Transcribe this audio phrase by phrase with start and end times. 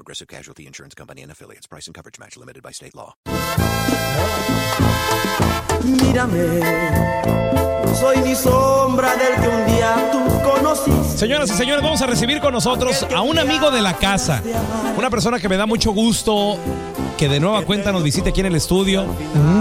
[0.00, 1.66] Progressive Casualty Insurance Company and affiliates.
[1.66, 3.12] Price and coverage match limited by state law.
[5.84, 6.60] Mírame,
[8.00, 11.18] soy ni sombra del que un día tú conociste.
[11.18, 14.42] Señoras y señores, vamos a recibir con nosotros a un amigo de la casa.
[14.96, 16.56] Una persona que me da mucho gusto
[17.18, 19.04] que de nueva cuenta nos visite aquí en el estudio.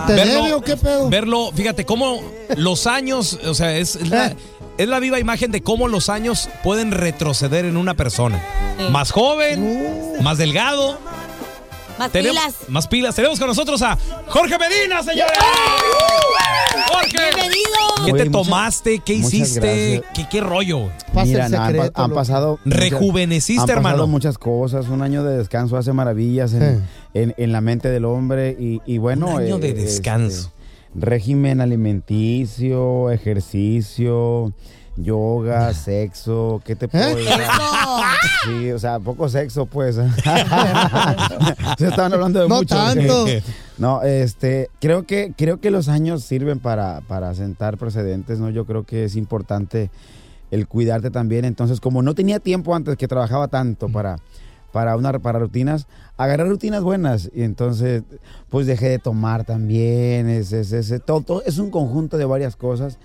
[0.07, 1.09] ¿Te debe o qué pedo?
[1.09, 2.21] verlo, fíjate cómo
[2.55, 4.35] los años, o sea, es, es la, Eh.
[4.79, 8.41] Es la viva imagen de cómo los años pueden retroceder en una persona.
[8.91, 10.97] Más joven, más delgado.
[11.99, 12.55] Más Tenemos- pilas.
[12.69, 13.13] Más pilas.
[13.15, 13.97] Tenemos con nosotros a
[14.27, 15.37] Jorge Medina, señores.
[16.87, 17.17] Jorge.
[17.17, 18.05] Bienvenido.
[18.05, 18.99] ¿Qué Oye, te muchas- tomaste?
[18.99, 20.01] ¿Qué hiciste?
[20.13, 20.89] ¿Qué, qué rollo?
[21.13, 22.59] Pasa Mira, no, han, han pasado.
[22.63, 24.07] Rejuveneciste, han pasado hermano.
[24.07, 24.87] muchas cosas.
[24.87, 28.55] Un año de descanso hace maravillas en, en- en la mente del hombre.
[28.57, 29.27] Y, y bueno.
[29.27, 30.53] Un año de este, descanso.
[30.95, 34.53] Régimen alimenticio, ejercicio,
[34.97, 36.61] yoga, sexo.
[36.65, 37.15] ¿Qué te puedo ¿Eh?
[37.15, 37.31] decir?
[37.41, 37.51] Eso.
[38.45, 39.95] Sí, o sea, poco sexo, pues.
[41.77, 42.75] Se estaban hablando de No mucho.
[42.75, 43.25] tanto.
[43.77, 48.49] No, este, creo que, creo que los años sirven para, para sentar precedentes, ¿no?
[48.49, 49.89] Yo creo que es importante
[50.51, 51.45] el cuidarte también.
[51.45, 54.17] Entonces, como no tenía tiempo antes que trabajaba tanto para,
[54.71, 57.29] para una para rutinas, agarré rutinas buenas.
[57.33, 58.03] Y entonces,
[58.49, 60.29] pues dejé de tomar también.
[60.29, 62.97] Es, es, es, todo, todo- es un conjunto de varias cosas.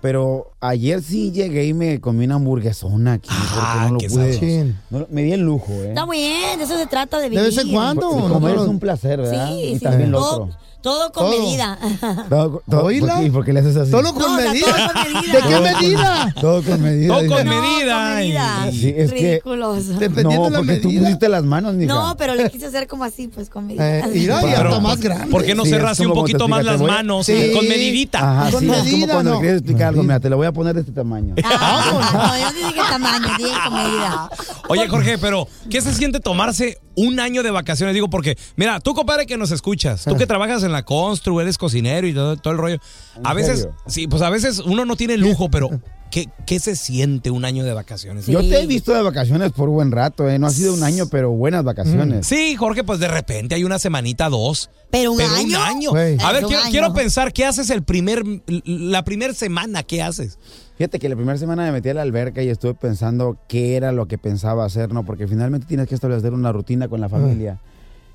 [0.00, 3.30] Pero ayer sí llegué y me comí una hamburguesona aquí.
[3.32, 4.74] Ah, no lo qué pude.
[4.90, 5.88] no lo- me di el lujo, ¿eh?
[5.88, 7.44] Está bien, de eso se trata de ¿De vivir.
[7.46, 8.10] vez en cuando?
[8.10, 8.34] Pues, ¿no?
[8.34, 9.48] comer es un placer, ¿verdad?
[9.48, 9.80] Sí, y sí.
[9.84, 10.56] también lo todo, otro.
[10.84, 11.40] Todo con Todo.
[11.40, 11.78] medida.
[12.28, 13.14] Todo, todo, ¿Oíla?
[13.14, 13.26] ¿por qué?
[13.26, 13.90] ¿Y por qué le haces así?
[13.90, 14.66] Solo con No, o sea, medida.
[14.66, 15.32] todo con medida.
[15.32, 16.34] ¿De qué Todo con- medida?
[16.40, 17.08] Todo con medida.
[17.14, 17.34] Todo dice.
[17.34, 17.94] con No, medida.
[18.04, 18.68] con medida.
[18.70, 19.88] Sí, es que- Ridículos.
[19.98, 21.02] Dependiendo No, de la porque tú medida.
[21.02, 21.92] pusiste las manos, mija.
[21.94, 23.98] No, pero le quise hacer como así, pues con medida.
[24.00, 25.26] Eh, mira, y Pero, hasta más grande.
[25.30, 26.94] ¿Por qué no Sí, es cerraste un como poquito te más explica, las voy a-
[26.94, 27.26] manos?
[27.26, 27.50] Sí.
[27.54, 28.18] Con medidita.
[28.18, 29.36] Ajá, Con sí, es medida, como cuando no.
[29.36, 31.34] le quieres explicar algo, mira, te lo voy a poner de este tamaño.
[31.44, 34.30] Ah, no, yo no dije tamaño, dije con medida.
[34.68, 37.94] Oye, Jorge, pero ¿qué se siente tomarse un año de vacaciones?
[37.94, 41.58] Digo, porque, mira, tú, compadre, que nos escuchas, tú que trabajas en la constru, eres
[41.58, 42.78] cocinero y todo, todo el rollo.
[43.22, 43.76] A ¿En veces, serio?
[43.86, 45.68] sí, pues a veces uno no tiene lujo, pero
[46.14, 48.26] ¿qué, qué se siente un año de vacaciones?
[48.26, 48.30] Sí.
[48.30, 50.38] Yo te he visto de vacaciones por buen rato, ¿eh?
[50.38, 52.24] No ha sido un año, pero buenas vacaciones.
[52.24, 54.70] Sí, Jorge, pues de repente hay una semanita, dos.
[54.92, 55.58] Pero un pero año.
[55.58, 55.90] un año.
[55.90, 56.16] Güey.
[56.22, 56.56] A ver, año.
[56.70, 59.82] quiero pensar, ¿qué haces el primer, la primera semana?
[59.82, 60.38] ¿Qué haces?
[60.78, 63.90] Fíjate que la primera semana me metí a la alberca y estuve pensando qué era
[63.90, 65.04] lo que pensaba hacer, ¿no?
[65.04, 67.60] Porque finalmente tienes que establecer una rutina con la familia.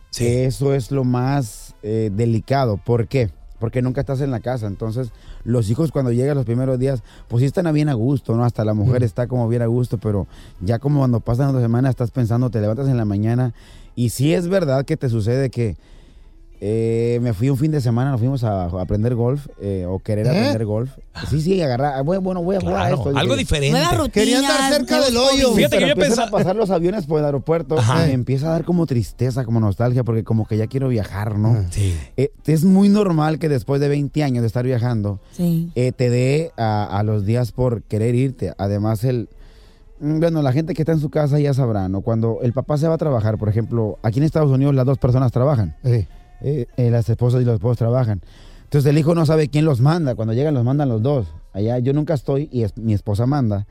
[0.10, 0.26] Sí.
[0.26, 2.78] Eso es lo más eh, delicado.
[2.78, 3.30] ¿Por qué?
[3.60, 4.68] Porque nunca estás en la casa.
[4.68, 5.12] Entonces,
[5.44, 8.46] los hijos cuando llegan los primeros días, pues sí están bien a gusto, ¿no?
[8.46, 10.28] Hasta la mujer está como bien a gusto, pero
[10.62, 13.54] ya como cuando pasan dos semanas estás pensando, te levantas en la mañana
[13.96, 15.76] y sí es verdad que te sucede que
[16.62, 20.00] eh, me fui un fin de semana, nos fuimos a, a aprender golf eh, o
[20.00, 20.30] querer ¿Eh?
[20.30, 20.92] aprender golf.
[21.30, 22.04] Sí, sí, agarrar.
[22.04, 23.12] Bueno, bueno, voy a jugar a esto.
[23.16, 23.72] algo diferente.
[23.72, 24.12] Nueva rutina.
[24.12, 25.54] Quería andar cerca del hoyo.
[25.54, 28.86] Fíjate que yo a pasar los aviones por el aeropuerto me empieza a dar como
[28.86, 31.66] tristeza, como nostalgia, porque como que ya quiero viajar, ¿no?
[31.70, 31.96] Sí.
[32.18, 35.72] Eh, es muy normal que después de 20 años de estar viajando, Sí.
[35.76, 38.54] eh, te dé a, a los días por querer irte.
[38.58, 39.30] Además, el...
[40.00, 42.02] mm, Bueno, la gente que está en su casa ya sabrá, ¿no?
[42.02, 44.98] Cuando el papá se va a trabajar, por ejemplo, aquí en Estados Unidos las dos
[44.98, 45.76] personas trabajan.
[45.84, 46.08] Sí.
[46.42, 48.22] Eh, eh, las esposas y los esposos trabajan.
[48.64, 50.16] Entonces el hijo no sabe quién los manda.
[50.16, 51.28] Cuando llegan los mandan los dos.
[51.54, 53.66] Allá yo nunca estoy y es- mi esposa manda.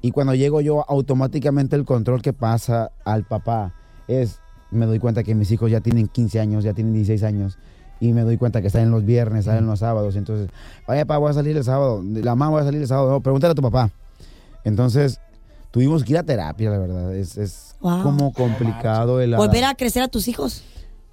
[0.00, 3.74] Y cuando llego yo, automáticamente el control que pasa al papá
[4.08, 7.58] es, me doy cuenta que mis hijos ya tienen 15 años, ya tienen 16 años.
[8.00, 10.16] Y me doy cuenta que salen los viernes, salen los sábados.
[10.16, 10.48] Entonces,
[10.88, 12.02] oye, papá, voy a salir el sábado.
[12.02, 13.10] La mamá voy a salir el sábado.
[13.10, 13.90] No, pregúntale a tu papá.
[14.64, 15.20] Entonces,
[15.70, 17.14] tuvimos que ir a terapia, la verdad.
[17.14, 18.02] Es, es Wow.
[18.02, 19.36] como complicado el...
[19.36, 20.62] Volver a crecer a tus hijos.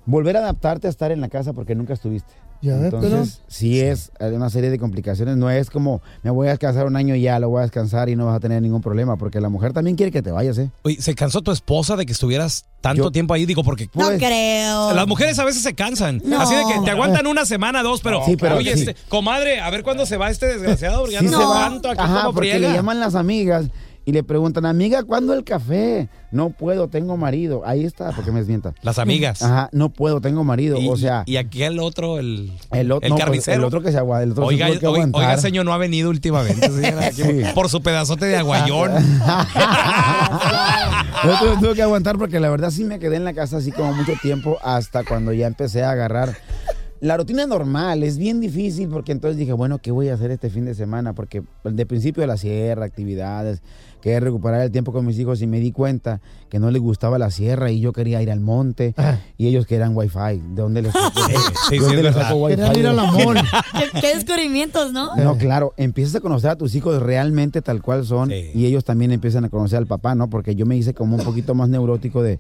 [0.10, 2.34] Volver a adaptarte a estar en la casa porque nunca estuviste.
[2.62, 5.38] Ya Entonces, sí es una serie de complicaciones.
[5.38, 8.10] No es como, me voy a descansar un año y ya, lo voy a descansar
[8.10, 10.58] y no vas a tener ningún problema, porque la mujer también quiere que te vayas,
[10.58, 10.70] ¿eh?
[10.84, 13.46] Oye, ¿se cansó tu esposa de que estuvieras tanto Yo- tiempo ahí?
[13.46, 14.94] Digo, porque No Pues, creo.
[14.94, 16.22] las mujeres a veces se cansan.
[16.26, 16.42] No.
[16.42, 18.80] Así de que te aguantan una semana, dos, pero, Sí, pero oye, sí.
[18.90, 21.52] este, comadre, a ver cuándo se va este desgraciado, porque ya Sí no se va.
[21.68, 22.68] cuánto aquí Ajá, como porque friega.
[22.68, 23.68] le llaman las amigas
[24.10, 26.10] Y le preguntan, amiga, ¿cuándo el café?
[26.32, 27.62] No puedo, tengo marido.
[27.64, 28.74] Ahí está, porque me desmienta.
[28.82, 29.44] Las amigas.
[29.44, 30.80] Ajá, no puedo, tengo marido.
[30.82, 33.58] Y, o sea, y aquí el otro, el, el, otro, el no, pues, carnicero.
[33.58, 34.24] el otro que se aguanta.
[34.24, 34.68] El otro Oiga,
[35.14, 36.72] oiga, señor, no ha venido últimamente.
[36.72, 37.44] señora, Sí.
[37.54, 38.94] Por su pedazote de aguayón.
[41.22, 43.94] Se tuvo que aguantar porque la verdad sí me quedé en la casa así como
[43.94, 46.36] mucho tiempo hasta cuando ya empecé a agarrar.
[47.02, 50.50] La rutina normal es bien difícil porque entonces dije, bueno, ¿qué voy a hacer este
[50.50, 51.14] fin de semana?
[51.14, 53.62] Porque de principio de la sierra, actividades,
[54.02, 56.20] quería recuperar el tiempo con mis hijos y me di cuenta
[56.50, 58.94] que no les gustaba la sierra y yo quería ir al monte
[59.38, 60.42] y ellos querían wifi.
[60.54, 60.92] ¿De dónde les
[61.70, 62.22] sí, ¿de sí, dónde es les verdad.
[62.24, 62.56] saco wifi?
[62.58, 63.38] Querían ir a la mall.
[63.94, 65.16] ¿Qué, qué descubrimientos, ¿no?
[65.16, 68.52] No, claro, empiezas a conocer a tus hijos realmente tal cual son Sí.
[68.54, 70.30] y ellos también empiezan a conocer al papá, ¿no?
[70.30, 72.40] Porque yo me hice como un poquito más neurótico de,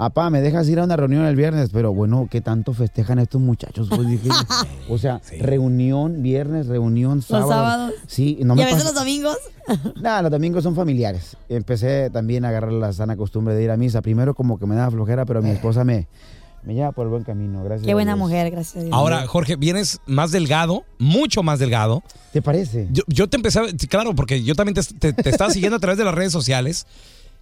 [0.00, 3.38] papá, me dejas ir a una reunión el viernes, pero bueno, ¿qué tanto festejan estos
[3.40, 3.88] muchachos?
[3.90, 4.30] Pues dije,
[4.88, 7.48] o sea, reunión viernes, reunión sábado.
[7.50, 7.94] sábados.
[8.06, 9.36] Sí, no y me a veces pasa- los domingos.
[10.00, 11.36] Nada, los domingos son familiares.
[11.50, 14.00] Empecé también a agarrar la sana costumbre de ir a misa.
[14.00, 16.08] Primero como que me daba flojera, pero mi esposa me,
[16.62, 17.84] me lleva por el buen camino, gracias.
[17.84, 18.26] Qué a buena Dios.
[18.26, 18.92] mujer, gracias a Dios.
[18.94, 22.02] Ahora, Jorge, vienes más delgado, mucho más delgado.
[22.32, 22.88] ¿Te parece?
[22.90, 23.64] Yo, yo te empecé a...
[23.88, 26.86] Claro, porque yo también te, te- te estaba siguiendo a través de las redes sociales.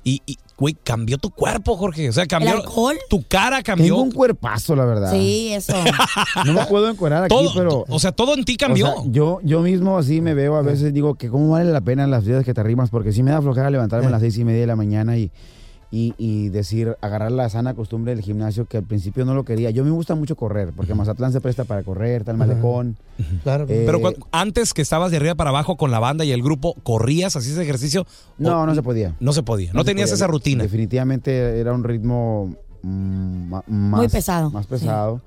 [0.05, 2.09] Y, y, güey, cambió tu cuerpo, Jorge.
[2.09, 2.51] O sea, cambió...
[2.51, 2.97] ¿El alcohol?
[3.11, 3.87] Tu cara cambió.
[3.87, 5.13] Tengo un cuerpazo, la verdad.
[5.13, 5.75] Sí, eso.
[6.47, 7.85] No me puedo encuerar aquí, todo, pero...
[7.89, 8.91] O sea, todo en ti cambió.
[8.91, 11.81] O sea, yo, yo mismo así me veo a veces, digo que cómo vale la
[11.81, 14.39] pena las vidas que te arrimas, porque sí me da flojera levantarme a las seis
[14.39, 15.31] y media de la mañana y,
[15.91, 19.71] y, y decir, agarrar la sana costumbre del gimnasio que al principio no lo quería.
[19.71, 22.97] Yo me gusta mucho correr, porque Mazatlán se presta para correr, tal malecón.
[23.43, 23.65] Claro.
[23.69, 24.01] Eh, Pero
[24.31, 27.51] antes que estabas de arriba para abajo con la banda y el grupo, ¿corrías así
[27.53, 28.07] ese ejercicio?
[28.37, 29.15] No, ¿O- no se podía.
[29.19, 29.73] No se podía.
[29.73, 30.15] No, se tenías podía.
[30.17, 30.63] esa rutina.
[30.63, 34.71] Definitivamente era un ritmo mm, más, Muy pesado, Más sí.
[34.71, 35.23] pesado.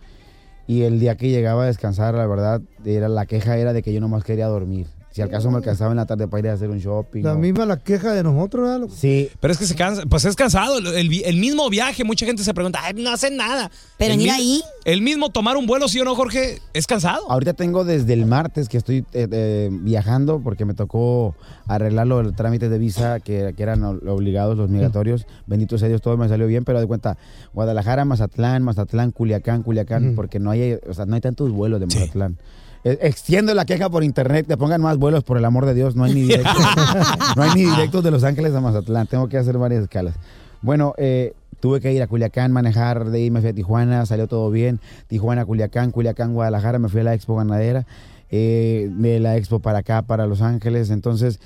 [0.67, 3.91] Y el día que llegaba a descansar, la verdad, era la queja era de que
[3.93, 4.87] yo nomás quería dormir.
[5.11, 7.21] Si al caso me alcanzaba en la tarde para ir a hacer un shopping.
[7.23, 8.87] La o- misma la queja de nosotros, ¿verdad?
[8.95, 10.77] Sí, Pero es que se cansa, pues es cansado.
[10.77, 13.69] El, el mismo viaje, mucha gente se pregunta, Ay, no hacen nada.
[13.97, 14.61] Pero el mira mi- ahí.
[14.85, 17.29] El mismo tomar un vuelo, sí o no, Jorge, es cansado.
[17.29, 21.35] Ahorita tengo desde el martes que estoy eh, eh, viajando porque me tocó
[21.67, 25.25] arreglar los trámites de visa que, que eran obligados, los migratorios.
[25.45, 27.17] Bendito sea Dios, todo me salió bien, pero de cuenta,
[27.53, 31.85] Guadalajara, Mazatlán, Mazatlán, Culiacán, Culiacán, porque no hay, o sea, no hay tantos vuelos de.
[31.87, 32.37] Mazatlán.
[32.83, 36.03] Extiendo la queja por internet, que pongan más vuelos, por el amor de Dios, no
[36.03, 36.65] hay ni directos,
[37.35, 40.15] no hay ni directos de Los Ángeles a Mazatlán, tengo que hacer varias escalas.
[40.61, 44.27] Bueno, eh, tuve que ir a Culiacán, manejar, de ahí me fui a Tijuana, salió
[44.27, 44.79] todo bien.
[45.07, 47.85] Tijuana, Culiacán, Culiacán, Guadalajara, me fui a la Expo Ganadera,
[48.31, 50.89] eh, de la Expo para acá, para Los Ángeles.
[50.89, 51.39] Entonces,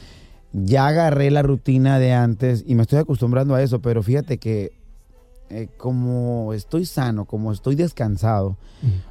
[0.53, 4.71] ya agarré la rutina de antes y me estoy acostumbrando a eso, pero fíjate que
[5.49, 8.57] eh, como estoy sano, como estoy descansado,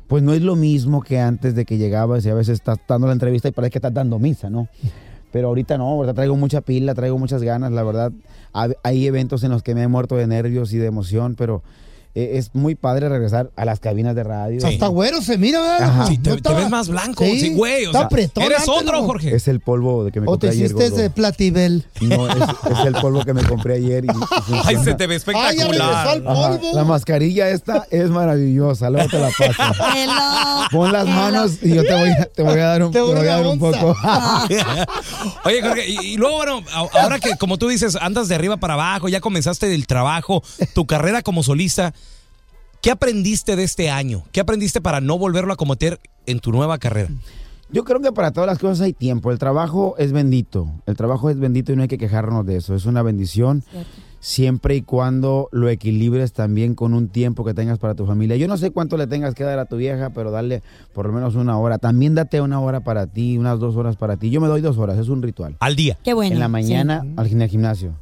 [0.06, 3.06] pues no es lo mismo que antes de que llegabas y a veces estás dando
[3.06, 4.69] la entrevista y parece que estás dando misa, ¿no?
[5.32, 8.12] Pero ahorita no, ahorita traigo mucha pila, traigo muchas ganas, la verdad.
[8.52, 11.62] Hay eventos en los que me he muerto de nervios y de emoción, pero
[12.14, 14.61] es muy padre regresar a las cabinas de radio.
[14.61, 14.66] Sí.
[14.75, 15.82] Hasta güero se mira, ¿verdad?
[15.82, 15.96] Ajá.
[15.99, 16.11] loco?
[16.11, 17.25] Sí, te, No te ves más blanco.
[17.25, 17.84] Sí, Sí, güey.
[17.84, 19.02] O está sea, apretón eres antes, otro.
[19.05, 19.34] Jorge.
[19.34, 20.66] Es el polvo de que me O compré te ayer.
[20.66, 21.02] hiciste gordo.
[21.02, 21.84] de platibel.
[22.00, 24.05] No, es, es el polvo que me compré ayer.
[24.05, 26.08] Y, y Ay, se te ve Ay, ya regresó espectacular.
[26.08, 26.72] al Ajá, polvo.
[26.75, 29.82] La mascarilla esta es maravillosa, luego te la paso.
[29.96, 30.69] Hello.
[30.70, 31.17] Pon las Hello.
[31.17, 33.26] manos y yo te voy a, te voy a dar un, Te te voy voy
[33.26, 33.81] a a dar un onza.
[33.81, 33.96] poco.
[35.44, 36.62] Oye, Jorge, y, y luego, bueno,
[36.93, 40.43] ahora que como tú dices, andas de arriba para abajo, ya comenzaste el trabajo,
[40.75, 41.94] tu carrera como solista,
[42.84, 44.25] ¿qué aprendiste de este año?
[44.31, 47.08] ¿Qué aprendiste para no volverlo a cometer en tu nueva carrera?
[47.70, 49.32] Yo creo que para todas las cosas hay tiempo.
[49.32, 50.69] El trabajo es bendito.
[50.84, 52.75] El trabajo es bendito y no hay que quejarnos de eso.
[52.75, 53.64] Es una bendición
[54.20, 58.36] siempre y cuando lo equilibres también con un tiempo que tengas para tu familia.
[58.36, 61.14] Yo no sé cuánto le tengas que dar a tu vieja, pero darle por lo
[61.14, 61.78] menos una hora.
[61.78, 64.29] También date una hora para ti, unas dos horas para ti.
[64.29, 65.56] Yo me doy dos horas, es un ritual.
[65.58, 65.96] Al día.
[66.05, 66.34] Qué bueno.
[66.34, 66.53] en la sí.
[66.53, 67.94] mañana al gimnasio.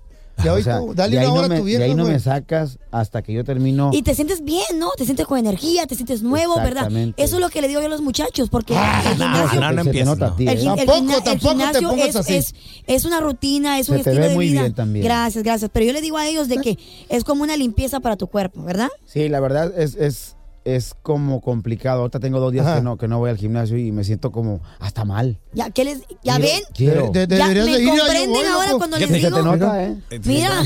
[0.42, 1.78] Ya O oí sea, tú, dale de ahí una no hora me- a tu vieja,
[1.80, 2.14] De ahí no güey.
[2.14, 3.90] me sacas hasta que yo termino.
[3.92, 4.90] Y te sientes bien, ¿no?
[4.96, 6.68] Te sientes con energía, te sientes nuevo, ¿verdad?
[6.84, 7.22] Exactamente.
[7.22, 9.50] Eso es lo que le digo yo a los muchachos, porque el No, gimnasio, no,
[9.50, 10.32] te- no se te empieces, nota no.
[10.32, 10.52] a ti, el, ¿eh?
[10.60, 12.34] el Tampoco, el tampoco te gimnasio pongas es, así.
[12.34, 12.54] es,
[12.86, 14.60] es una rutina, es un Se te estilo ve de muy vida.
[14.62, 15.04] bien también.
[15.04, 15.70] Gracias, gracias.
[15.72, 18.62] Pero yo le digo a ellos de que es como una limpieza para tu cuerpo,
[18.62, 18.88] ¿verdad?
[19.06, 22.00] Sí, la verdad es, es, es como complicado.
[22.02, 22.76] Ahorita tengo dos días Ajá.
[22.76, 25.38] que no, que no voy al gimnasio y me siento como hasta mal.
[25.52, 26.62] Ya, ¿qué les, ya ven?
[26.74, 27.10] Quiero.
[27.10, 28.78] De- de- Ya deberías me de ir, comprenden voy, ahora loco.
[28.78, 29.42] cuando Ya les te digo.
[29.42, 29.96] nota, ¿eh?
[30.24, 30.62] Mira,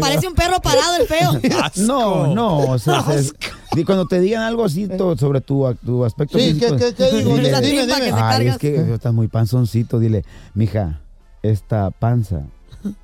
[0.00, 1.30] parece un perro parado el feo.
[1.86, 2.58] No, no.
[2.70, 3.34] o sea, es-
[3.76, 6.94] y cuando te digan algo así to- sobre tu, tu aspecto Sí, físico, ¿qué- qué-
[7.10, 7.36] qué digo?
[7.36, 8.12] dile, Dime, dime.
[8.14, 9.98] Ay, es que estás muy panzoncito.
[9.98, 10.24] Dile,
[10.54, 11.00] mija,
[11.42, 12.42] esta panza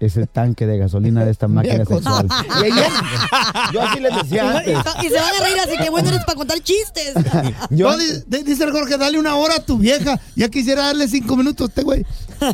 [0.01, 2.29] es el tanque de gasolina de esta máquina sexual.
[2.61, 2.89] Y ayer,
[3.73, 4.79] yo así les decía antes.
[5.03, 7.15] y se van a reír, así que bueno eres para contar chistes.
[7.71, 10.19] Yo, No, dice el Jorge, dale una hora a tu vieja.
[10.35, 12.05] Ya quisiera darle cinco minutos a este güey.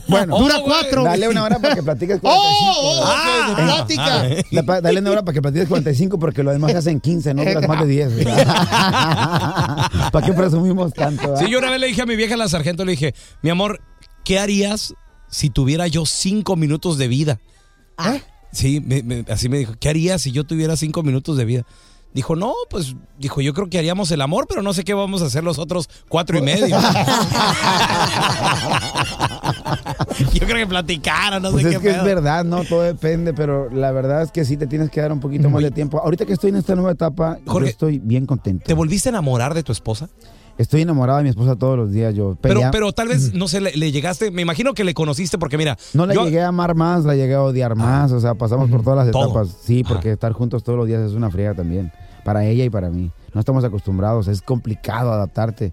[0.09, 0.73] bueno, Dura Oh, güey.
[0.81, 1.05] cuatro.
[1.05, 2.31] dale una hora para que platiques ¡Oh!
[2.31, 2.75] 45.
[2.79, 4.23] oh, ok, Ah.
[4.23, 4.81] de plática.
[4.81, 7.69] Dale una hora para que platiques 45 porque lo demás se hacen 15, no duras
[7.69, 8.12] más de 10.
[10.12, 11.35] ¿Para qué presumimos tanto?
[11.35, 11.38] ah?
[11.38, 13.81] Sí, yo una vez le dije a mi vieja la sargento, le dije, mi amor,
[14.25, 14.95] ¿qué harías
[15.33, 17.41] si tuviera yo cinco minutos de vida?
[17.99, 18.19] Ah.
[18.53, 21.62] Sí, me- me- así me dijo, ¿qué harías si yo tuviera cinco minutos de vida?
[22.15, 25.23] Dijo, no, pues, dijo, yo creo que haríamos el amor, pero no sé qué vamos
[25.23, 26.77] a hacer los otros cuatro y medio.
[30.35, 32.05] yo creo que platicaron, no Pues sé es qué que es pedo.
[32.05, 32.65] verdad, ¿no?
[32.65, 35.62] Todo depende, pero la verdad es que sí te tienes que dar un poquito más
[35.62, 35.99] de tiempo.
[36.01, 38.65] Ahorita que estoy en esta nueva etapa, Jorge, yo estoy bien contento.
[38.67, 40.09] ¿Te volviste a enamorar de tu esposa?
[40.59, 42.14] Estoy enamorado de mi esposa todos los días.
[42.14, 44.94] Yo Pero, pelea- pero tal vez, no sé, le, le llegaste, me imagino que le
[44.94, 48.12] conociste porque mira, No la yo- llegué a amar más, la llegué a odiar más.
[48.12, 49.25] O sea, pasamos por todas las Todo.
[49.25, 49.56] etapas.
[49.62, 51.90] Sí, porque estar juntos todos los días es una friega también.
[52.25, 53.11] Para ella y para mí.
[53.35, 54.28] No estamos acostumbrados.
[54.28, 55.73] Es complicado adaptarte.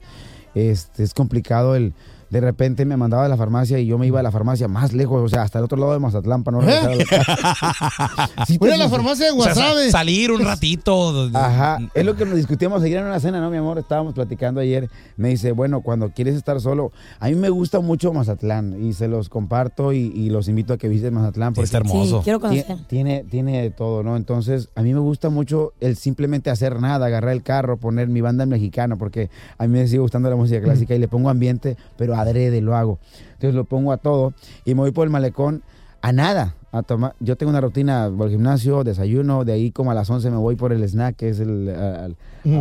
[0.56, 1.94] Este, es complicado el.
[2.30, 4.94] De repente me mandaba de la farmacia y yo me iba a la farmacia más
[4.94, 8.30] lejos, o sea, hasta el otro lado de Mazatlán para no regresar a la.
[8.48, 9.92] Sí te- Voy a la farmacia de o sea, sa- Guasave.
[9.92, 11.30] salir un ratito.
[11.34, 13.78] Ajá, es lo que nos discutíamos ayer en una cena, ¿no, mi amor?
[13.80, 14.90] Estábamos platicando ayer.
[15.18, 19.08] Me dice, bueno, cuando quieres estar solo, a mí me gusta mucho Mazatlán y se
[19.08, 22.18] los comparto y, y los invito a que visiten Mazatlán Sí, porque está hermoso.
[22.20, 22.78] Sí, quiero conocer.
[22.88, 24.16] Tiene, tiene de todo, ¿no?
[24.16, 28.22] Entonces, a mí me gusta mucho el simplemente hacer nada, agarrar el carro, poner mi
[28.22, 31.30] banda en mexicano, porque a mí me sigue gustando la música clásica y le pongo
[31.30, 33.00] ambiente, pero adrede lo hago.
[33.34, 34.34] Entonces lo pongo a todo
[34.66, 35.64] y me voy por el malecón
[36.02, 36.56] a nada.
[36.72, 37.16] A tomar.
[37.20, 40.38] Yo tengo una rutina, voy al gimnasio, desayuno, de ahí como a las 11 me
[40.38, 42.16] voy por el snack, que es el, al-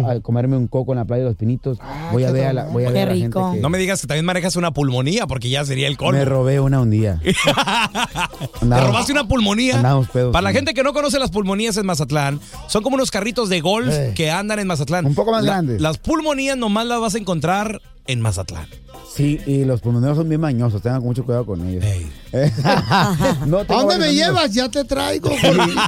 [0.07, 1.79] a comerme un coco en la playa de los Pinitos.
[2.11, 3.41] voy a qué ver a la, voy a Qué ver a la rico.
[3.43, 6.19] gente que No me digas que también manejas una pulmonía, porque ya sería el colmo.
[6.19, 7.21] me robé una un día.
[8.61, 9.77] ¿Te robaste una pulmonía?
[9.77, 13.11] Andamos pedos, Para la gente que no conoce las pulmonías en Mazatlán, son como unos
[13.11, 14.13] carritos de golf Eh.
[14.15, 15.07] que andan en Mazatlán.
[15.07, 15.81] Un poco más La- grandes.
[15.81, 18.67] Las pulmonías nomás las vas a encontrar en Mazatlán.
[19.15, 21.85] Sí, y los pulmoneros son bien mañosos, tengan mucho cuidado con ellos.
[21.85, 22.07] Ey.
[23.47, 24.15] No, ¿A dónde me amigos.
[24.15, 24.53] llevas?
[24.55, 25.47] Ya te traigo, Sí,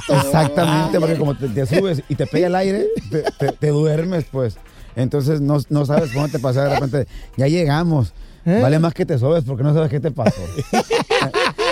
[0.09, 4.25] exactamente, porque como te, te subes y te pega el aire, te, te- te duermes,
[4.31, 4.55] pues.
[4.95, 7.07] Entonces no, no sabes cómo te pasa de repente.
[7.37, 8.13] Ya llegamos.
[8.43, 8.59] ¿Eh?
[8.61, 10.41] Vale más que te sobes porque no sabes qué te pasó.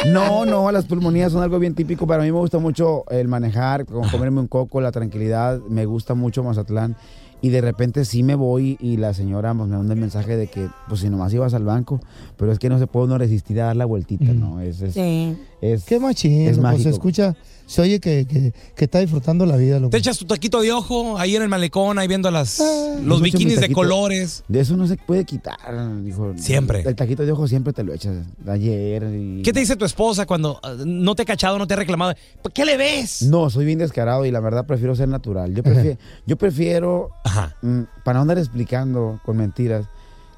[0.07, 2.07] No, no, las pulmonías son algo bien típico.
[2.07, 5.59] Para mí me gusta mucho el manejar, comerme un coco, la tranquilidad.
[5.67, 6.95] Me gusta mucho Mazatlán.
[7.41, 10.47] Y de repente sí me voy y la señora pues, me manda el mensaje de
[10.47, 12.01] que, pues si nomás ibas al banco,
[12.37, 14.59] pero es que no se puede uno resistir a dar la vueltita, ¿no?
[14.59, 15.37] Es, es, Sí.
[15.61, 16.83] es- Qué machín, Es mágico.
[16.83, 19.91] se escucha, se oye que, que, que está disfrutando la vida, loco.
[19.91, 22.97] Te echas tu taquito de ojo ahí en el malecón, ahí viendo las, Ah.
[23.03, 24.43] los bikinis de colores.
[24.49, 25.57] De eso no se puede quitar,
[26.03, 26.33] dijo.
[26.35, 26.81] Siempre.
[26.85, 28.17] El taquito de ojo siempre te lo echas.
[28.47, 29.41] Ayer y...
[29.43, 32.13] ¿Qué te dice tu esposa cuando ah, no te ha cachado, no te ha reclamado?
[32.41, 33.21] ¿Por ¿Qué le ves?
[33.21, 35.53] No, soy bien descarado y la verdad prefiero ser natural.
[35.55, 37.55] Yo prefiero, yo prefiero Ajá.
[37.61, 39.85] mm, para no andar explicando con mentiras,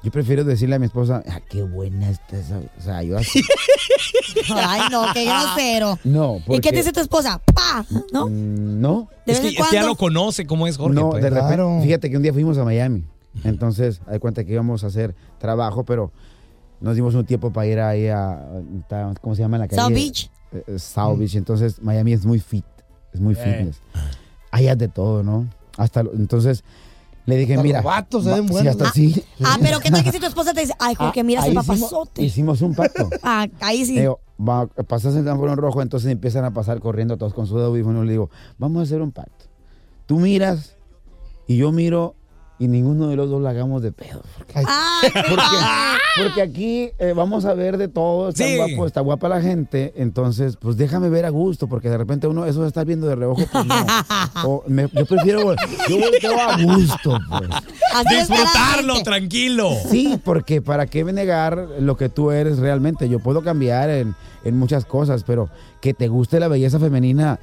[0.02, 2.58] yo prefiero decirle a mi esposa, ah, qué buena está esa.
[2.58, 3.40] O sea, yo así.
[4.54, 5.98] Ay, no, qué grosero.
[6.04, 6.56] No, porque...
[6.56, 7.40] ¿Y qué te dice tu esposa?
[7.54, 7.84] ¡Pa!
[8.12, 8.26] ¿No?
[8.28, 10.94] Mm, no, De Es vez que, en es que ya lo conoce cómo es Jorge.
[11.00, 11.22] no, pues.
[11.22, 11.54] de repente.
[11.54, 11.80] Claro.
[11.82, 13.04] Fíjate que un día fuimos a Miami.
[13.44, 16.10] Entonces, hay cuenta que íbamos a hacer trabajo, pero
[16.80, 18.32] nos dimos un tiempo para ir ahí a.
[18.32, 19.80] a- ¿Cómo se llama la calle?
[19.80, 20.30] South Beach.
[20.52, 21.36] eh, eh, South Beach.
[21.36, 22.64] Entonces, Miami es muy fit,
[23.12, 23.80] es muy fitness.
[24.50, 25.46] Hay de todo, ¿no?
[25.76, 26.64] Hasta lo- entonces
[27.24, 29.24] le dije, Hasta mira, los vatos se va- sí, hasta sí.
[29.44, 31.66] Ah, pero ¿qué tal que si tu esposa te dice, ay, Jorge, Ah, mira hicimos-
[31.66, 32.22] papazote?
[32.22, 33.08] Hicimos un pacto.
[33.22, 33.94] Ah, ahí sí.
[33.94, 37.60] Le digo, va, pasas el en rojo, entonces empiezan a pasar corriendo todos con sus
[37.62, 38.04] audífonos.
[38.06, 39.46] Le digo, vamos a hacer un pacto.
[40.06, 40.76] Tú miras
[41.46, 42.16] y yo miro
[42.62, 44.22] y ninguno de los dos la hagamos de pedo.
[44.54, 45.10] Ay,
[46.22, 48.56] Porque, aquí eh, vamos a ver de todo, está Sí.
[48.56, 52.44] guapo, está guapa la gente, entonces pues déjame ver a gusto, porque de repente uno
[52.46, 53.74] eso estar viendo de reojo, pues no.
[54.44, 55.54] O me- yo prefiero,
[55.88, 57.50] yo volteo a gusto, pues.
[57.94, 59.70] Así Disfrutarlo, tranquilo.
[59.88, 63.08] Sí, porque para qué negar lo que tú eres realmente.
[63.08, 64.14] Yo puedo cambiar en,
[64.44, 65.48] en muchas cosas, pero
[65.80, 67.38] que te guste la belleza femenina,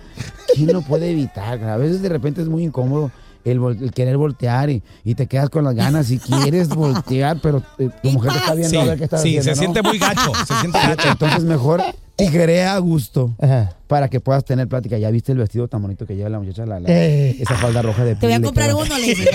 [0.56, 1.62] ¿quién lo puede evitar?
[1.64, 3.12] A veces de repente es muy incómodo
[3.52, 7.40] el, vol- el querer voltear y, y te quedas con las ganas y quieres voltear,
[7.42, 9.50] pero eh, tu mujer te está viendo Sí, a ver qué estás sí, haciendo, se
[9.52, 9.56] ¿no?
[9.74, 10.32] siente muy gacho.
[10.48, 11.08] Se siente gacho.
[11.10, 11.82] Entonces mejor
[12.16, 13.74] tigrea a gusto Ajá.
[13.88, 14.98] para que puedas tener plática.
[14.98, 16.66] ¿Ya viste el vestido tan bonito que lleva la muchacha?
[16.66, 17.38] La, la- Eh.
[17.40, 19.16] Esa falda roja de Te voy a piel comprar uno, le.
[19.16, 19.26] Sí,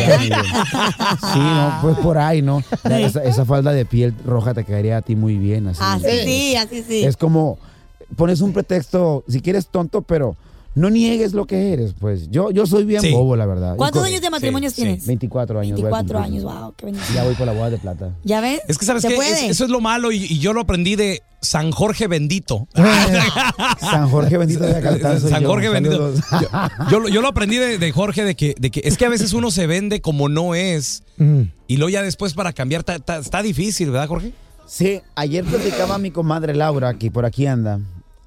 [1.38, 2.62] no, pues por ahí, ¿no?
[2.85, 5.68] Esa, esa falda de piel roja te quedaría a ti muy bien.
[5.68, 5.80] Así.
[5.83, 7.04] Así sí, así sí.
[7.04, 7.59] Es como,
[8.16, 10.37] pones un pretexto, si quieres tonto, pero
[10.75, 12.28] no niegues lo que eres, pues.
[12.31, 13.11] Yo, yo soy bien Sí.
[13.12, 13.76] bobo, la verdad.
[13.76, 15.07] ¿Cuántos años de matrimonio sí, tienes?
[15.07, 15.81] 24 años.
[15.81, 16.40] voy a 24 cumplir.
[16.49, 17.14] años, wow, qué bendición.
[17.14, 18.11] Ya voy por la boda de plata.
[18.25, 18.61] ¿Ya ves?
[18.69, 19.16] Es que, ¿sabes ¿Se qué?
[19.16, 22.66] Es- eso es lo malo y, y yo lo aprendí de San Jorge Bendito.
[23.81, 25.49] San Jorge bendito de Acaltán San yo.
[25.49, 26.12] Jorge Bendito.
[26.14, 26.49] Yo,
[26.90, 29.09] yo lo- yo lo aprendí de, de Jorge de que, de que es que a
[29.09, 31.43] veces uno se vende como no es Mm.
[31.69, 34.33] y luego ya después para cambiar ta- ta- está difícil, ¿verdad, Jorge?
[34.66, 37.78] Sí, ayer platicaba mi comadre Laura, que por aquí anda,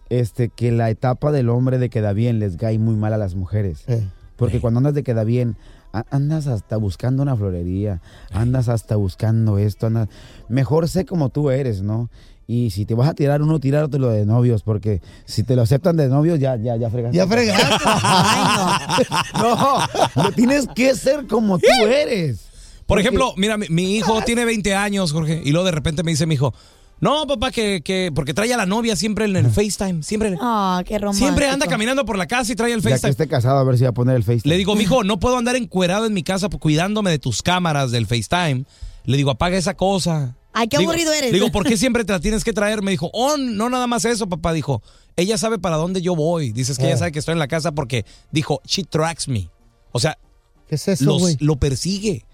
[0.10, 3.36] este, que la etapa del hombre de queda bien les cae muy mal a las
[3.36, 3.84] mujeres.
[3.88, 4.04] Eh.
[4.36, 5.56] Porque cuando andas de queda bien,
[5.94, 10.10] a- andas hasta buscando una florería, andas hasta buscando esto, andas...
[10.50, 12.10] Mejor sé como tú eres, ¿no?
[12.50, 15.98] Y si te vas a tirar uno, tirártelo de novios, porque si te lo aceptan
[15.98, 17.18] de novios, ya, ya, ya fregaste.
[17.18, 17.64] Ya fregaste.
[19.38, 19.78] No,
[20.16, 22.40] no tienes que ser como tú eres.
[22.86, 26.04] Por Porque- ejemplo, mira, mi, mi hijo tiene 20 años, Jorge, y luego de repente
[26.04, 26.54] me dice mi hijo,
[27.00, 30.82] no, papá, que, que porque trae a la novia siempre en el FaceTime, siempre, Ah,
[30.86, 31.26] qué romántico.
[31.28, 33.12] siempre anda caminando por la casa y trae el Ya que FaceTime.
[33.12, 34.52] esté casado, a ver si va a poner el FaceTime.
[34.54, 38.08] Le digo, mijo, no puedo andar encuerado en mi casa cuidándome de tus cámaras del
[38.08, 38.66] FaceTime.
[39.06, 40.36] Le digo, apaga esa cosa.
[40.54, 41.32] Ay, qué Digo- aburrido eres.
[41.32, 42.82] Digo, ¿por qué siempre te la tienes que traer?
[42.82, 44.52] Me dijo, oh, no nada más eso, papá.
[44.54, 44.82] Dijo,
[45.16, 46.52] ella sabe para dónde yo voy.
[46.52, 46.98] Dices que ella Eh.
[46.98, 49.50] sabe que estoy en la casa porque dijo, she tracks me.
[49.92, 50.18] O sea,
[50.68, 52.26] ¿Qué es eso, los- lo persigue.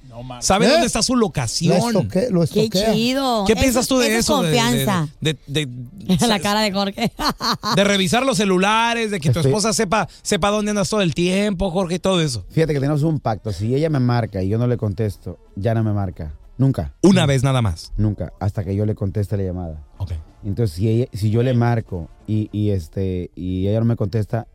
[0.41, 0.69] Sabe ¿Eh?
[0.69, 1.77] dónde está su Lo locación.
[1.95, 3.45] estoque- lo Qué chido.
[3.45, 4.41] ¿Qué piensas tú de es eso?
[4.41, 5.07] de- de- confianza.
[5.21, 7.11] De, de- de- la cara de Jorge.
[7.75, 11.71] de revisar los celulares, de que tu esposa sepa, sepa dónde andas todo el tiempo,
[11.71, 12.45] Jorge, y todo eso.
[12.49, 13.51] Fíjate que tenemos un pacto.
[13.51, 16.33] Si ella me marca y yo no le contesto, ya no me marca.
[16.57, 16.93] Nunca.
[17.01, 17.91] Una vez nada más.
[17.97, 18.31] Nunca.
[18.39, 19.83] Hasta que yo le conteste la llamada.
[19.97, 20.11] Ok.
[20.45, 24.45] Entonces, si, ella- si yo le marco y, y, este, y ella no me contesta,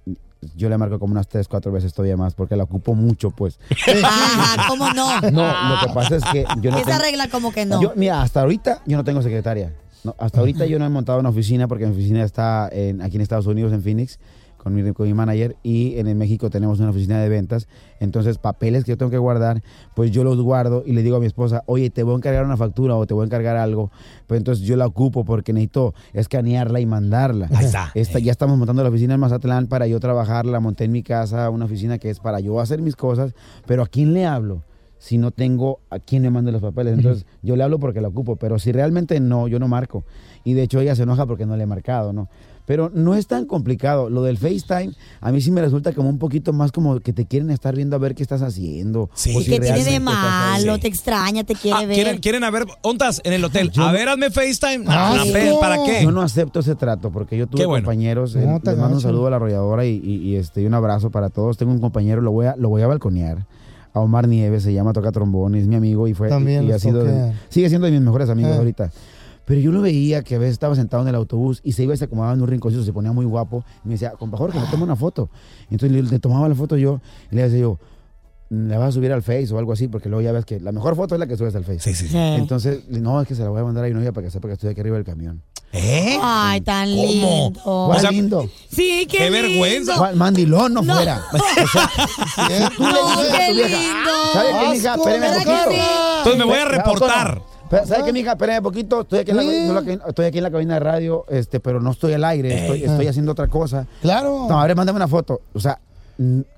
[0.55, 3.59] yo le marco como unas tres, cuatro veces todavía más porque la ocupo mucho, pues.
[4.05, 5.21] Ajá, ¿cómo no?
[5.31, 7.83] No, lo que pasa es que yo no Esa tengo- regla como que no.
[7.83, 9.73] Yo, mira, hasta ahorita yo no tengo secretaria.
[10.05, 13.17] No, hasta ahorita yo no he montado una oficina porque mi oficina está en, aquí
[13.17, 14.21] en Estados Unidos, en Phoenix,
[14.59, 15.57] con mi, con mi manager.
[15.63, 17.69] Y en el México tenemos una oficina de ventas.
[18.01, 19.63] Entonces, papeles que yo tengo que guardar,
[19.95, 22.45] pues yo los guardo y le digo a mi esposa, oye, te voy a encargar
[22.45, 23.91] una factura o te voy a encargar algo.
[24.27, 27.49] Pues entonces yo la ocupo porque necesito escanearla y mandarla.
[27.55, 27.91] Ahí está.
[27.95, 30.45] Esta- ya estamos montando la oficina en Mazatlán para yo trabajar.
[30.47, 33.35] La monté en mi casa, una oficina que es para yo hacer mis cosas.
[33.67, 34.63] Pero ¿a quién le hablo?
[35.01, 36.95] si no tengo a quién le mande los papeles.
[36.95, 40.03] Entonces, yo le hablo porque la ocupo, pero si realmente no, yo no marco.
[40.43, 42.29] Y de hecho ella se enoja porque no le he marcado, ¿no?
[42.69, 44.11] Pero no es tan complicado.
[44.11, 47.25] Lo del FaceTime, a mí sí me resulta como un poquito más como que te
[47.27, 49.09] quieren estar viendo a ver qué estás haciendo.
[49.15, 49.35] Sí.
[49.35, 50.75] o si ¿Qué tiene de malo?
[50.75, 50.81] Sí.
[50.83, 51.95] Te extraña, te quiere Ah, ver.
[51.95, 53.71] ¿quieren, quieren a ver, ¿ontas en el hotel?
[53.71, 54.85] Yo a no- ver, hazme FaceTime.
[54.87, 55.33] Ah, Ah, sí.
[55.59, 56.03] ¿Para qué?
[56.05, 57.87] Yo no acepto ese trato porque yo tuve Qué bueno.
[57.87, 58.37] compañeros.
[58.37, 60.75] No, eh, les mando un saludo a la arrolladora y, y- y, este, y un
[60.75, 61.57] abrazo para todos.
[61.57, 63.47] Tengo un compañero, lo voy a, lo voy a balconear.
[63.95, 66.73] A Omar Nieves, se llama Toca Trombón, es mi amigo y fue También y, y
[66.73, 67.03] ha sido
[67.49, 68.59] sigue siendo de mis mejores amigos Eh.
[68.59, 68.91] ahorita.
[69.49, 71.95] Pero yo lo veía que a veces estaba sentado en el autobús y se iba
[71.95, 73.65] y se acomodaba en un rinconcito, se ponía muy guapo.
[73.85, 75.31] Y me decía, compa Jorge, me toma una foto.
[75.71, 77.01] Entonces le, le tomaba la foto yo
[77.33, 77.79] y le decía yo,
[78.51, 80.71] la vas a subir al Face o algo así, porque luego ya ves que la
[80.71, 81.81] mejor foto es la que subes al Face.
[81.81, 82.17] Sí, sí, sí.
[82.17, 84.49] Entonces, no, es que se la voy a mandar a mi novia para que sepa
[84.49, 85.43] que estoy aquí arriba del camión.
[85.73, 86.19] ¿Eh?
[86.23, 87.03] Ay, tan ¿Cómo?
[87.07, 87.61] lindo.
[87.63, 88.49] ¿Cuál O sea, lindo?
[88.71, 89.49] Sí, qué, qué lindo.
[89.49, 89.97] vergüenza.
[89.99, 90.17] ¿Cuál?
[90.17, 90.95] Mandilón no, No.
[90.95, 91.23] fuera.
[92.79, 93.79] No, qué lindo.
[94.33, 94.95] ¿Sabe qué, mija?
[94.95, 95.83] Espéreme un ¿verdad que poquito.
[96.19, 97.43] Entonces me voy a reportar.
[97.69, 97.83] Otoño.
[97.83, 98.33] Espera, ¿Sabe qué, mija?
[98.33, 99.01] Espérame un poquito.
[99.03, 99.37] Estoy aquí, en
[99.75, 99.99] la, Sí.
[100.09, 102.61] estoy aquí en la cabina de radio, este, pero no estoy al aire.
[102.63, 103.87] Estoy, estoy haciendo otra cosa.
[104.03, 104.47] Claro.
[104.49, 105.41] No, a ver, mándame una foto.
[105.55, 105.79] O sea,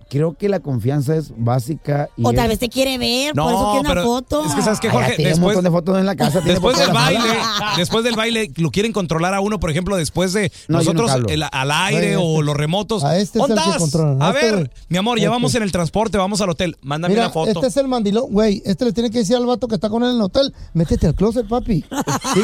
[0.09, 2.09] creo que la confianza es básica.
[2.16, 4.44] Y O tal es- vez te quiere ver, No, por eso quiere una pero foto.
[4.44, 6.40] es que sabes que Ay, Jorge, tiene un después, montón de fotos en la casa.
[6.40, 7.20] después del la baile,
[7.77, 11.44] después del baile lo quieren controlar a uno, por ejemplo, después de No, nosotros el-
[11.44, 13.05] al aire o este- los remotos.
[13.05, 15.31] a este es el que controlan, A este, ver, mi amor, ya Este.
[15.31, 16.77] vamos en el transporte, vamos al hotel.
[16.83, 17.51] Mándame Mira, una foto.
[17.53, 18.62] este es el mandilón, güey.
[18.64, 21.07] Este le tiene que decir al vato que está con él en el hotel, métete
[21.07, 21.85] al closet, papi.
[22.35, 22.40] Sí,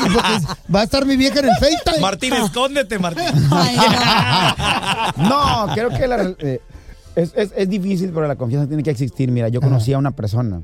[0.73, 2.01] va a estar mi vieja en el FaceTime.
[2.01, 3.25] Martín, escóndete, Martín.
[3.51, 3.77] Ay,
[5.17, 5.29] no.
[5.67, 6.61] No, creo que la, eh,
[7.17, 9.31] es, es- es difícil, pero la confianza tiene que existir.
[9.33, 10.63] Mira, yo conocí a una persona,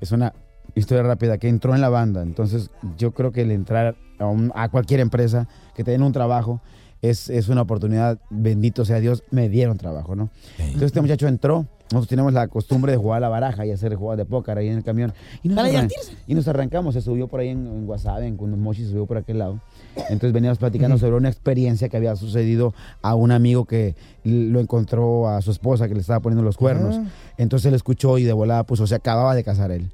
[0.00, 0.32] es una
[0.74, 2.22] historia rápida, que entró en la banda.
[2.22, 6.12] Entonces, yo creo que el entrar a, un- a cualquier empresa que te den un
[6.12, 6.60] trabajo
[7.02, 10.30] es, es una oportunidad, bendito sea Dios, me dieron trabajo, ¿no?
[10.58, 11.66] Entonces, este muchacho entró.
[11.90, 14.68] Nosotros tenemos la costumbre de jugar a la baraja y hacer jugadas de póker ahí
[14.68, 15.12] en el camión.
[15.42, 16.16] Y nos, Para arran- divertirse.
[16.26, 19.04] y nos arrancamos, se subió por ahí en, en WhatsApp, en unos mochis, se subió
[19.04, 19.60] por aquel lado.
[19.96, 25.28] Entonces veníamos platicando sobre una experiencia que había sucedido a un amigo que lo encontró
[25.28, 26.96] a su esposa que le estaba poniendo los cuernos.
[26.98, 27.04] Ah.
[27.38, 29.90] Entonces él escuchó y de volada puso, se acababa de casar él.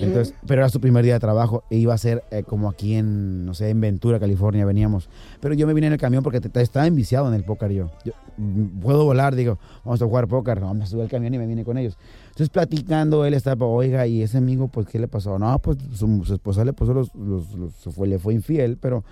[0.00, 2.94] Entonces, pero era su primer día de trabajo e iba a ser eh, como aquí
[2.94, 5.08] en, no sé, en Ventura, California, veníamos.
[5.40, 7.70] Pero yo me vine en el camión porque te- te- estaba enviciado en el póker
[7.72, 7.90] yo.
[8.04, 10.60] Yo, mm, Puedo volar, digo, vamos a jugar póker.
[10.60, 11.96] No, me subí al camión y me vine con ellos.
[12.26, 15.38] Entonces platicando, él estaba, oiga, y ese amigo, pues, ¿qué le pasó?
[15.38, 19.04] No, pues su, su esposa le puso los, los- los- fue, le fue infiel, pero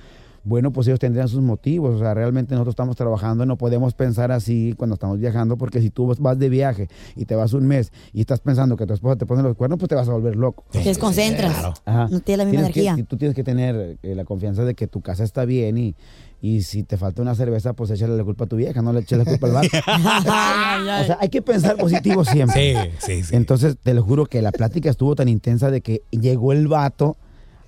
[0.46, 1.96] bueno, pues ellos tendrían sus motivos.
[1.96, 5.80] O sea, realmente nosotros estamos trabajando y no podemos pensar así cuando estamos viajando, porque
[5.80, 8.94] si tú vas de viaje y te vas un mes y estás pensando que tu
[8.94, 10.64] esposa te pone los cuernos, pues te vas a volver loco.
[10.70, 11.52] Te desconcentras.
[11.52, 11.74] Claro.
[11.84, 12.06] Ajá.
[12.08, 13.06] No tiene la misma Tienes energía.
[13.08, 15.96] tú tienes que tener eh, la confianza de que tu casa está bien y,
[16.40, 19.00] y si te falta una cerveza, pues échale la culpa a tu vieja, no le
[19.00, 19.66] eches la culpa al vato.
[19.76, 22.92] o sea, hay que pensar positivo siempre.
[23.00, 23.34] Sí, sí, sí.
[23.36, 27.16] Entonces, te lo juro que la plática estuvo tan intensa de que llegó el vato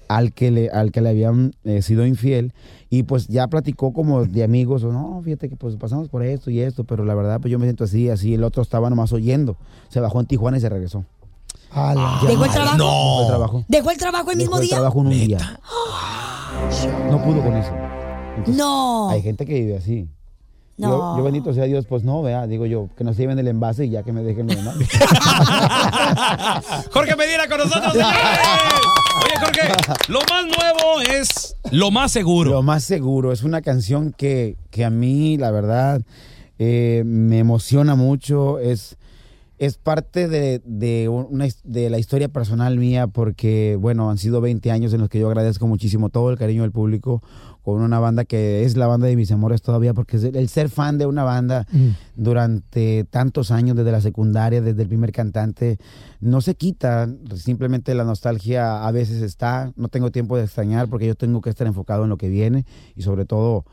[0.09, 2.53] al que le, al que le habían eh, sido infiel
[2.91, 6.51] y pues ya platicó como de amigos, o no, fíjate que pues pasamos por esto
[6.51, 9.13] y esto, pero la verdad pues yo me siento así, así, el otro estaba nomás
[9.13, 9.57] oyendo,
[9.89, 11.05] se bajó en Tijuana y se regresó.
[11.71, 12.77] A la- ¿Dejó el trabajo?
[12.79, 13.65] Dejó el trabajo.
[13.69, 14.77] ¿Dejó el trabajo el Dejó mismo el día?
[14.77, 15.39] trabajo en un día.
[17.11, 17.73] No pudo con eso.
[18.39, 19.11] Entonces, No.
[19.11, 20.09] Hay gente que vive así.
[20.79, 20.89] No.
[20.91, 23.49] Yo, yo, bendito sea Dios, pues no, vea, digo yo, que no se lleven el
[23.49, 24.77] envase y ya que me dejen lo demás.
[26.93, 28.19] Jorge Medina con nosotros, señores.
[29.25, 29.61] Oye, Jorge,
[30.09, 32.51] lo más nuevo es lo más seguro.
[32.51, 36.01] Lo más seguro, es una canción que, que a mí, la verdad,
[36.59, 38.59] eh, me emociona mucho.
[38.59, 38.97] Es,
[39.59, 44.71] es parte de, de, una, de la historia personal mía porque, bueno, han sido 20
[44.71, 47.23] años en los que yo agradezco muchísimo todo el cariño del público
[47.63, 50.69] con una banda que es la banda de mis amores todavía, porque el, el ser
[50.69, 51.67] fan de una banda
[52.15, 55.79] durante tantos años, desde la secundaria, desde el primer cantante,
[56.21, 61.09] no se quita, simplemente la nostalgia a veces está, no tengo tiempo de extrañar porque
[61.09, 62.65] yo tengo que estar enfocado en lo que viene
[62.97, 63.65] y sobre todo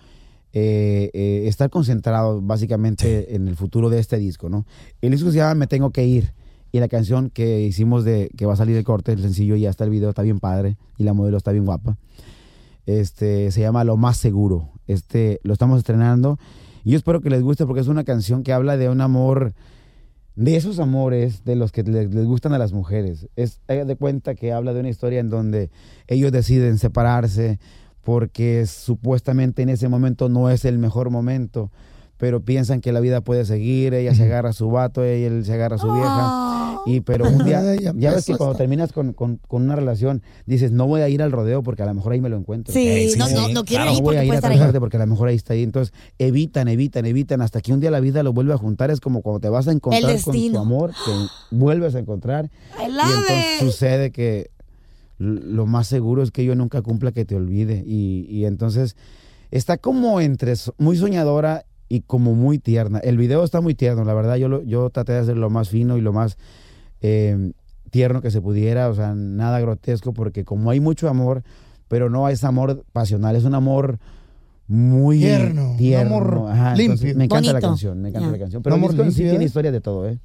[0.58, 4.66] eh, eh, estar concentrado básicamente en el futuro de este disco, ¿no?
[5.02, 6.34] El disco se llama Me Tengo que Ir
[6.72, 9.70] y la canción que hicimos de que va a salir el corte, el sencillo, ya
[9.70, 11.98] está el video, está bien padre y la modelo está bien guapa.
[12.86, 14.70] Este se llama Lo Más Seguro.
[14.88, 16.38] Este lo estamos estrenando
[16.84, 19.54] y yo espero que les guste porque es una canción que habla de un amor
[20.36, 23.28] de esos amores de los que le- les, gustan a las mujeres.
[23.36, 25.70] Es de cuenta que habla de una historia en donde
[26.08, 27.60] ellos deciden separarse
[28.06, 31.72] porque supuestamente en ese momento no es el mejor momento,
[32.18, 35.44] pero piensan que la vida puede seguir, ella se agarra a su vato, ella él
[35.44, 36.80] se agarra a su vieja.
[36.86, 37.64] Y pero un día,
[37.96, 41.24] ya ves que cuando terminas con, con- con una relación, dices, no voy a ir
[41.24, 42.72] al rodeo porque a lo mejor ahí me lo encuentro.
[42.76, 44.40] Sí, Eh, sí, no, sí, no, no quiero no ir voy porque a ir a
[44.42, 45.64] tratarte porque a lo mejor ahí está ahí.
[45.64, 48.92] Entonces, evitan, evitan, evitan hasta que un día la vida lo vuelve a juntar.
[48.92, 52.46] Es como cuando te vas a encontrar con tu amor, te vuelves a encontrar.
[52.80, 53.66] I Y entonces it.
[53.68, 54.52] sucede que
[55.18, 57.84] lo más seguro es que yo nunca cumpla que te olvide.
[57.86, 58.96] Y, y entonces
[59.52, 63.00] está como entre muy soñadora y como muy tierna.
[63.00, 64.36] El video está muy tierno, la verdad.
[64.38, 66.38] Yo, lo- yo traté de hacer lo más fino y lo más
[67.02, 67.52] eh,
[67.92, 71.44] tierno que se pudiera, o sea, nada grotesco, porque como hay mucho amor,
[71.88, 74.00] pero no es amor pasional, es un amor
[74.68, 76.16] muy Tierno, un tierno.
[76.18, 77.18] amor Ajá, entonces limpio.
[77.20, 78.64] Me encanta la canción, me encanta la canción.
[78.64, 79.48] Pero amor disco en sí tiene ¿eh?
[79.48, 80.18] historia de todo, ¿eh?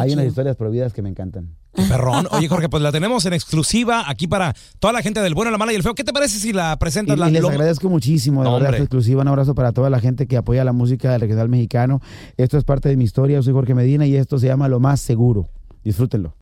[0.00, 1.54] Hay unas historias prohibidas que me encantan.
[1.74, 2.26] Qué Perrón.
[2.32, 5.58] Oye, Jorge, pues la tenemos en exclusiva aquí para toda la gente del bueno, la
[5.58, 5.94] mala y el feo.
[5.94, 7.18] ¿Qué te parece si la Y, presentas?
[7.18, 9.22] la, y les lo- agradezco muchísimo, de No, verdad, esta exclusiva.
[9.22, 12.00] Un abrazo para toda la gente que apoya la música del regional mexicano.
[12.36, 13.36] Esto es parte de mi historia.
[13.36, 15.48] Yo soy Jorge Medina y esto se llama Lo Más Seguro.
[15.84, 16.34] Disfrútenlo.